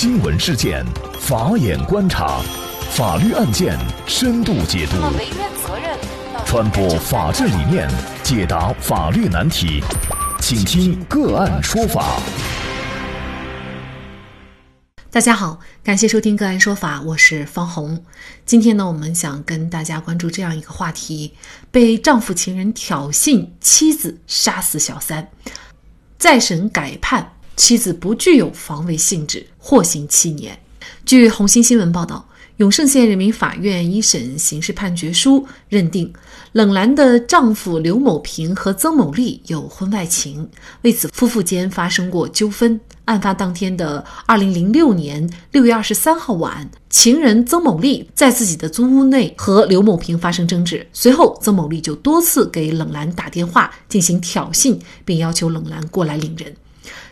[0.00, 0.82] 新闻事件，
[1.20, 2.40] 法眼观察，
[2.92, 4.96] 法律案件深度解读，
[6.46, 7.86] 传播法治理念，
[8.22, 9.82] 解答法律难题，
[10.40, 12.18] 请听个案说法。
[15.10, 18.02] 大家好，感谢收听个案说法，我是方红。
[18.46, 21.34] 今天呢，我们想跟大家关注这样一个话题：
[21.70, 25.28] 被丈夫情人挑衅，妻子杀死小三，
[26.16, 27.34] 再审改判。
[27.56, 30.58] 妻子不具有防卫性质，获刑七年。
[31.04, 32.26] 据红星新闻报道，
[32.56, 36.12] 永胜县人民法院一审刑事判决书认定，
[36.52, 40.48] 冷兰的丈夫刘某平和曾某丽有婚外情，
[40.82, 42.80] 为此夫妇间发生过纠纷。
[43.06, 56.54] 案发当天的二零零六年六月二十三号晚，情人曾某丽在自己的租屋内和刘某平发生争执，随后曾某丽就多次给冷兰打电话进行挑衅，并要求冷兰过来领人。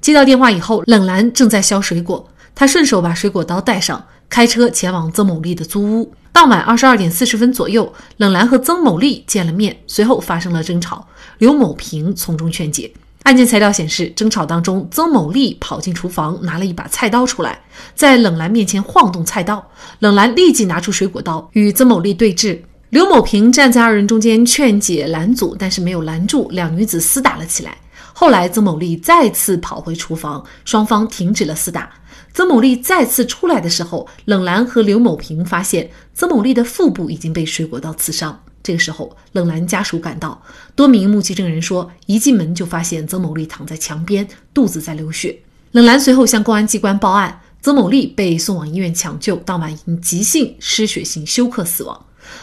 [0.00, 6.14] 接到电话以后，冷兰正在削水果，他顺手把水果刀带上，开车前往曾某丽的租屋。
[6.32, 11.06] 当晚二十二点四十分左右，冷兰和曾某丽见了面，随后发生了争吵，
[11.38, 12.90] 刘某平从中劝解。
[13.24, 17.60] 案件材料显示，争吵当中，曾某丽跑进厨房拿了一把菜刀出来，
[17.94, 19.64] 在冷兰面前晃动菜刀，
[20.00, 22.58] 冷兰立即拿出水果刀与曾某丽对峙。
[22.92, 27.74] 刘某平站在二人中间劝解拦阻，但是没有拦住，两女子厮打了起来。
[28.12, 31.90] 后来，曾某丽再次跑回厨房，双方停止了厮打。
[32.34, 38.38] 曾某丽再次出来的时候，冷兰和刘某平发现曾某丽的腹部已经被水果刀刺伤。
[38.62, 40.42] 这个时候，冷兰家属赶到，
[40.76, 45.38] 多名目击证人说，一进门就发现曾某丽躺在墙边，肚子在流血。
[45.70, 51.98] 冷兰随后向公安机关报案，曾某丽被送往医院抢救，当晚因急性失血性休克死亡。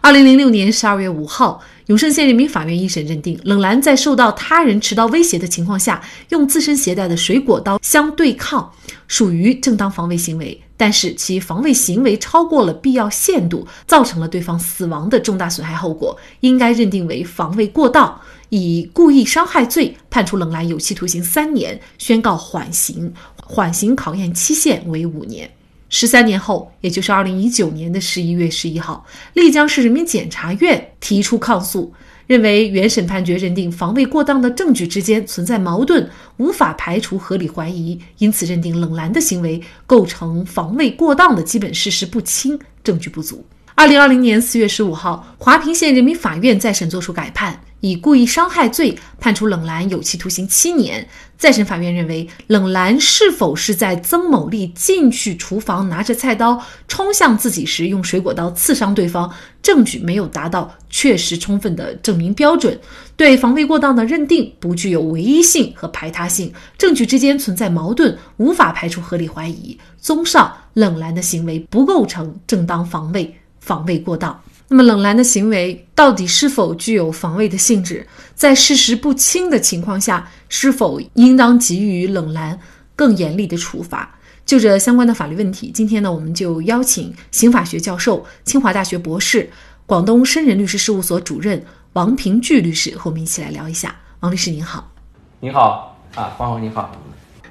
[0.00, 1.62] 二零零六年十二月五号。
[1.86, 8.72] 永胜县人民法院一审认定，冷兰在受到他人持刀威胁的情况下，用自身携带的水果刀相对抗，
[9.08, 10.58] 属于正当防卫行为。
[10.76, 18.20] 但是其防卫行为超过了必要限度，造成了对方死亡的重大损害后果，应该认定为防卫过当，
[18.50, 23.12] 以故意伤害罪判处冷兰有期徒刑三年，宣告缓刑，
[23.44, 25.50] 缓刑考验期限为五年。
[25.94, 29.04] 十三年后，也就是二零一九年的十一月十一号，
[29.34, 31.92] 丽江市人民检察院提出抗诉，
[32.26, 36.08] 认为原审判决认定防卫过当的证据之间存在矛盾，
[36.38, 43.44] 无法排除合理怀疑，因此认定冷兰的行为构成防卫过当的基本事实不清，证据不足。
[43.74, 47.60] 二零二零年四月十五号，华坪县人民法院再审作出改判。
[47.82, 51.06] 以故意伤害罪判处冷兰有期徒刑七年。
[51.36, 59.28] 再审法院认为，冷兰是否是在曾某丽进去厨房拿着菜刀冲向自己时用水果刀刺伤对方，
[59.60, 62.78] 证据没有达到确实充分的证明标准，
[63.16, 69.76] 对防卫过当的认定不具有唯一性和排他性，证据之间存在矛盾，无法排除合理怀疑。
[70.00, 74.40] 综上，冷兰的行为不构成正当防卫，防卫过当。
[74.72, 78.06] 那么冷兰的行为到底是否具有防卫的性质？
[78.34, 82.58] 在事实不清的情况下，是否应当给予冷兰
[82.96, 84.18] 更严厉的处罚？
[84.46, 89.50] 就这相关的法律问题，今天呢，我们就邀请刑法学教授、清华大学博士、
[89.84, 91.62] 广东深人律师事务所主任
[91.92, 93.94] 王平聚律师和我们一起来聊一下。
[94.20, 94.90] 王律师您好，
[95.40, 96.90] 您好啊，黄红你好，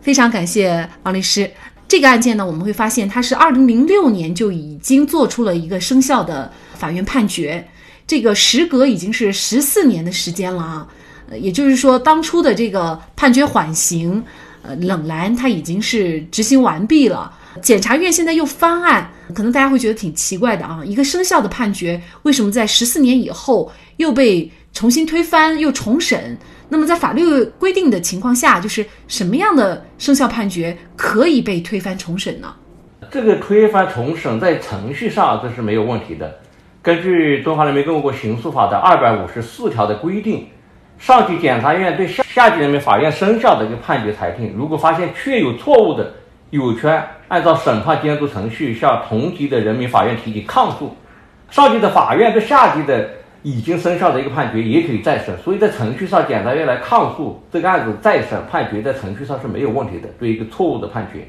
[0.00, 1.48] 非常感谢王律师。
[1.86, 6.50] 这个案件呢，我们会发现它是二零零六年就已经做出了一个生效的。
[6.84, 7.66] 法院判决，
[8.06, 10.86] 这个时隔已经是十四年的时间了啊，
[11.30, 14.22] 呃，也就是说，当初的这个判决缓刑，
[14.60, 17.32] 呃，冷兰他已经是执行完毕了。
[17.62, 26.36] 检察院现在又翻案，可能大家会觉得挺奇怪的啊，一个生效的判决，为什么在十四年以后又被重新推翻又重审？
[26.68, 32.54] 那么在法律规定的情况下，就是什么样的生效判决可以被推翻重审呢？
[33.10, 36.43] 这个推翻重审在程序上这是没有问题的。
[36.84, 40.46] 根据《中华人民共和国刑诉法》的二百五十四条的规定，
[40.98, 46.12] 上级检察院对下下级人民法院生效的一个判决裁定，如果发现确有错误的，
[46.50, 50.94] 有权按照审判监督程序向同级的人民法院提起抗诉。
[51.48, 53.08] 上级的法院对下级的
[53.42, 60.08] 已经生效的一个判决也可以再审，所以在程序上，检察院来抗诉这个案子再审判决，在程序上是没有问题的。
[60.18, 61.26] 对一个错误的判决。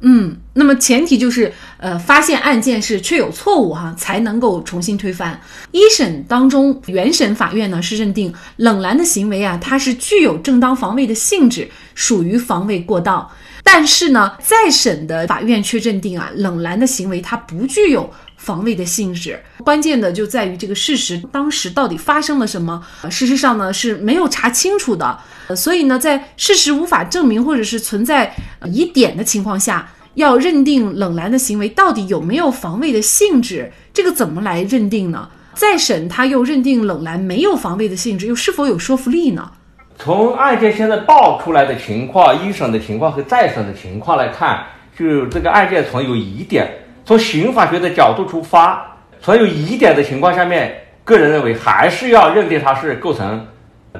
[0.00, 5.40] 嗯，那么前提就是，呃，发现案件是确有错误哈，才能够重新推翻。
[5.72, 13.28] 一审当中，原审法院呢是认定冷兰的行为啊，它是具有正当防卫的性质，属于防卫过当。
[13.64, 18.08] 但是呢，再审的法院却认定啊，冷兰的行为它不具有
[18.48, 19.38] 防卫的性质。
[19.62, 22.82] 关键的就在于这个事实当时到底发生了什么？
[23.10, 25.18] 事实上呢是没有查清楚的。
[25.54, 28.34] 所以呢，在事实无法证明或者是存在
[28.64, 35.28] 疑点的情况下，要认定冷兰的行为到底有没有防卫的性质，这个怎么来认定呢？
[35.54, 39.50] 再审他又认定冷兰没有防卫的性质，又是否有说服力呢？
[39.98, 44.64] 从案件现在爆出来的情况、一审的情况和再审的情况来看，
[44.96, 46.70] 就这个案件存有疑点。
[47.08, 48.86] 从刑法学的角度出发，
[49.18, 53.46] 存有疑点的情况下面，个人认为还是要认定他是构成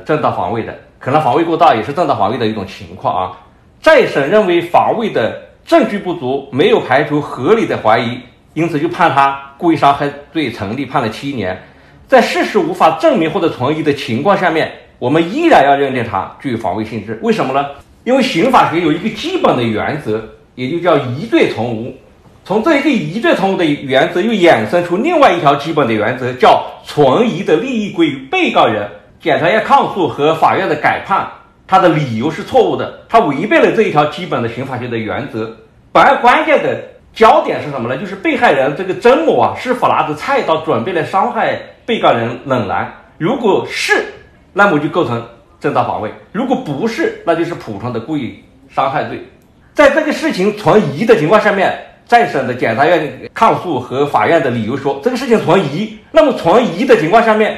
[0.05, 3.33] 正当防卫的，可能防卫过当也是正当防卫的一种情况啊。
[3.81, 8.21] 再审认为防卫的证据不足，没有排除合理的怀疑。
[8.53, 11.59] 因此，就判他故意伤害罪成立，判了七年。
[12.07, 17.19] 在事实无法证明或者存疑的情况下面，我们依然要认定他具有防卫性质。
[17.23, 17.69] 为什么呢？
[18.05, 20.23] 因为刑法学有一个基本的原则，
[20.55, 21.97] 也就叫疑罪从无。
[22.49, 28.89] 从这一个疑罪从无的原则，又衍生出另外一条基本的原则，叫存疑的利益归于被告人。
[29.21, 31.29] 检察院抗诉和法院的改判，
[31.67, 35.55] 他的理由是错误的，他违背了这一条基本的刑法学的原则。
[35.93, 36.83] 本案关键的。
[37.13, 37.99] 焦点是什么呢？
[38.01, 42.91] 就是被害人这个曾某啊，是否拿着菜刀准备来伤害被告人冷兰？
[43.19, 44.05] 如果是，
[44.55, 45.23] 那么就构成
[45.61, 49.23] 正当防卫；如果不是，那就是普通的故意伤害罪。
[49.75, 51.77] 在这个事情存疑的情况下面，
[52.09, 55.99] 再审的检察院抗诉和法院的理由说，这个事情存疑。
[56.11, 57.55] 那么存疑的情况下面，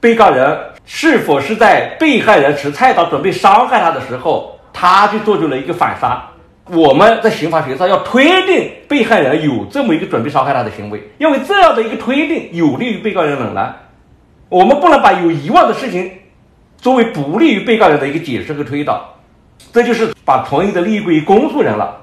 [0.00, 6.24] 被告人是否是在被害人持菜刀准备伤害他的时候，他就做出了一个反杀？
[6.72, 13.76] 我们在刑法学上要推定被害人有这么一个准备伤害他的行为，因为这样的一个推定有利于被告人冷然。
[14.48, 16.10] 我们不能把有疑问的事情
[16.78, 19.16] 作为不利于被告人的一个解释和推导，
[19.70, 21.98] 这就是把存疑的利益归于公诉人了。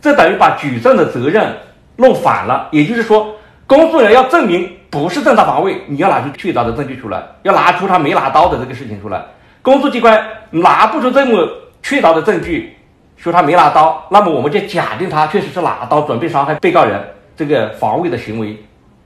[0.00, 1.54] 这等于把举证的责任
[1.96, 2.68] 弄反了。
[2.72, 3.34] 也就是说，
[3.66, 9.22] 公诉人要证明不是正当防卫，你要拿出确凿的证据出来，要拿出他没拿刀的这个事情出来。
[9.62, 11.48] 公诉机关拿不出这么
[11.82, 12.74] 确凿的证据。
[13.16, 17.02] 说他没拿刀，那么我们就假定他确实是拿刀准备伤害被告人，
[17.36, 18.56] 这个防卫的行为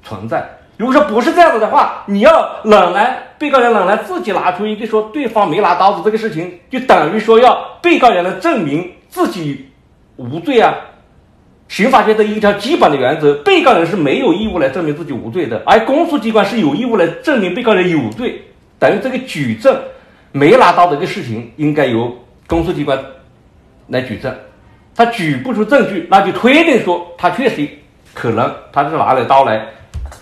[0.02, 0.46] 存在。
[0.76, 9.71] 如果说不是这样子的话，你要冷来被告人冷来自己拿出一个说对方没拿刀子这个事情，就等于说要被告人来证明自己
[10.22, 10.74] 无罪啊。
[11.68, 18.42] 刑法学的一条基本的原则，被告人是没有义务来证明自己无罪的，而公诉机关是有义务来证明被告人有罪。
[18.78, 19.74] 等于这个举证
[20.32, 22.14] 没拿到的一个事情，应该由
[22.46, 22.98] 公诉机关。
[23.88, 24.34] 来举证，
[24.94, 27.68] 他举不出证据，那就推定说他确实
[28.14, 29.66] 可能他是拿了刀来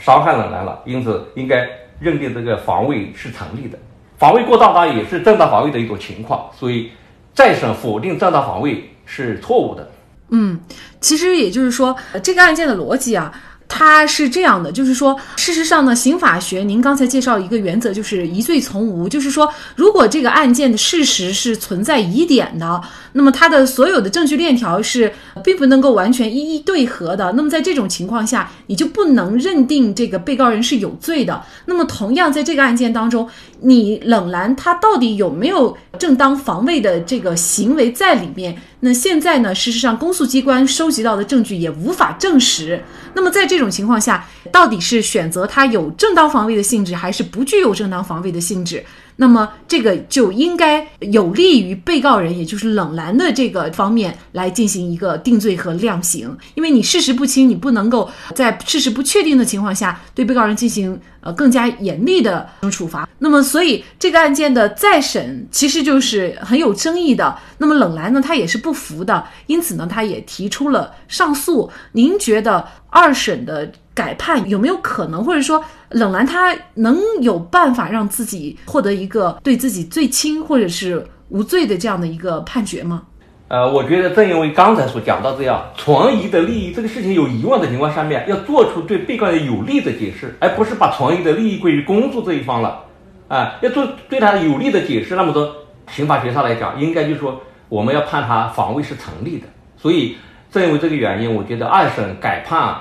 [0.01, 1.69] 伤害冷兰了，因此应该
[2.01, 3.79] 认定这个防卫是成立的。
[4.19, 6.91] 防卫过当当也是正当防卫的一种情况，所以
[7.35, 9.91] 再审否定正当防卫是错误的。
[10.31, 10.61] 嗯，
[11.01, 13.33] 其实也就是说，这个案件的逻辑啊。
[13.73, 25.13] 它是这样的，就是说，事实上呢，刑法学您刚才介绍一个原则，就是疑罪从无，就是说，如果这个案件的事实是存在疑点的，那么它的所有的证据链条是
[25.45, 31.41] 并不能够完全一一对合的，那么在这种情况下，你就不能认定这个被告人是有罪的。
[31.67, 33.29] 那么同样，在这个案件当中，
[33.61, 38.61] 你冷兰他到底有没有正当防卫的这个行为在里面？
[38.83, 39.55] 那现在呢？
[39.55, 42.83] 事实上，公诉机关收集到的证据也无法证实。
[43.15, 48.83] 那么在这种情况下，到底是选择他有正当防卫的性质，还是不具有正当防卫的性质？
[49.21, 56.35] 那么这个就应该有利于被告人，也就是冷兰的这个方面来进行一个定罪和量刑。
[56.55, 63.07] 因为你事实不清，你不能够在事实不确定的情况下对被告人进行呃更加严厉的处罚。
[63.19, 67.37] 那么，所以这个案件的再审其实就是很有争议的。
[67.59, 71.71] 那么冷兰呢，他也是不服的，因此呢，他也提出了上诉。
[71.93, 73.73] 您觉得二审的？
[73.93, 83.03] 改判有没有可能，或者说冷兰他能有办法让自己获得一个对自己最轻或者是无罪的这样的一个判决吗？
[83.49, 92.83] 呃，我觉得正因为刚才所讲到这样存疑的利益，这个事情有疑问的情况下面，要做出对被告人有利的解释，而不是把存疑的利益归于公诉这一方了。
[93.29, 95.55] 啊，要做对他有利的解释，那么说
[95.91, 99.47] 刑法学上来讲，应该就是说我们要判他防卫是成立的。
[99.77, 100.17] 所以
[100.51, 102.77] 正因为这个原因，我觉得二审改判。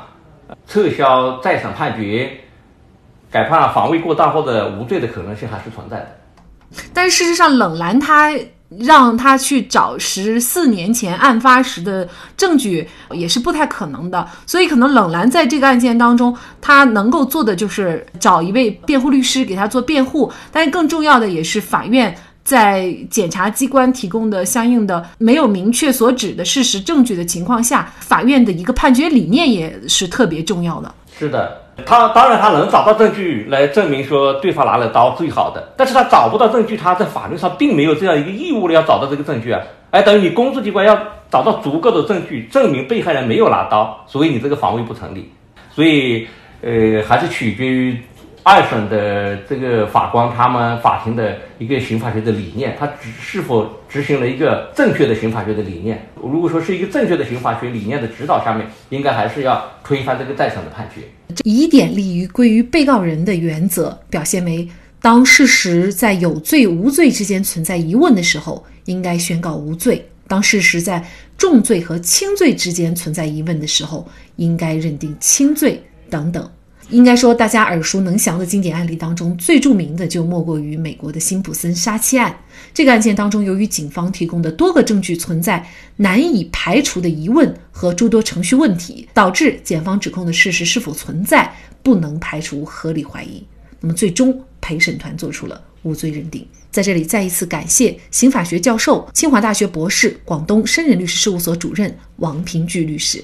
[0.65, 2.27] 撤销再审判决，
[3.29, 6.07] 改判防卫过当或者无罪的可能性还是存在的。
[6.91, 8.33] 但事实上，冷兰他
[8.79, 14.27] 让他去找十四年前案发时的证据，也是不太可能的。
[14.47, 20.31] 所以，可能冷兰在这个案件当中，他能够做的就是找一位辩护律师给他做辩护。
[20.51, 22.17] 但是，更重要的也是法院。
[22.49, 30.91] 在检察机关提供的相应的没有明确所指的事实证据的情况下，法院的一个判决理念也是特别重要的。
[31.15, 39.61] 是的，他当然他能找到证据来证明说对方拿了刀最好的，但是他找不到证据，他在法律上并没有这样一个义务的要找到这个证据啊。
[39.91, 40.97] 哎，等于你公诉机关要
[41.29, 45.31] 找到足够的证据证明被害人没有拿刀，所以你这个防卫不成立。
[45.75, 46.27] 所以，
[46.63, 47.95] 呃，还是取决于。
[48.51, 56.03] 二审的这个法官，他们法庭的一个刑法学的理念，他执是否执行了一个正确的刑法学的理念？
[56.15, 61.01] 如果说是一个正确的刑法学理念的指导下面，应该还是要推翻这个再审的判决。
[61.43, 64.67] 疑点利于归于被告人的原则，表现为
[64.99, 69.95] 当事实在有罪无罪之间存在疑问的时候，应该宣告无罪；
[70.27, 71.05] 当事实在
[71.37, 75.79] 重罪和轻罪之间存在疑问的时候，应该认定轻罪
[76.09, 76.49] 等等。
[76.89, 82.35] 应该说，大家耳熟能详的经典案例当中，最著名的就莫过于美国的辛普森杀妻案。
[82.73, 85.63] 这个案件当中，由于警方提供的多个证据存在
[85.97, 91.53] 难以排除的疑问和诸多程序问题，导致检方指控的事实是否存在
[91.83, 93.43] 不能排除合理怀疑。
[93.79, 96.45] 那么，最终陪审团做出了无罪认定。
[96.71, 103.23] 在这里，再一次感谢刑法学教授、清华大学博士、广东深人律师事务所主任王平聚律师。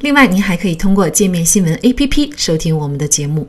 [0.00, 3.48] 另外，您还可以通过界面新闻 APP 收听我们的节目。